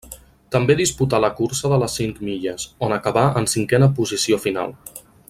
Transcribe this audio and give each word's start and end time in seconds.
També 0.53 0.75
disputà 0.79 1.19
la 1.25 1.29
cursa 1.41 1.71
de 1.73 1.79
les 1.83 1.97
cinc 2.01 2.23
milles, 2.29 2.67
on 2.87 2.97
acabà 2.99 3.29
en 3.43 3.51
cinquena 3.55 3.95
posició 4.01 4.45
final. 4.49 4.79